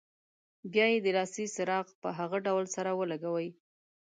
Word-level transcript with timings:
بیا 0.71 0.85
یې 0.93 0.99
د 1.05 1.07
لاسي 1.17 1.45
چراغ 1.55 1.87
په 2.01 2.09
هغه 2.19 2.37
ډول 2.47 2.65
سره 2.75 2.91
ولګوئ. 2.99 3.47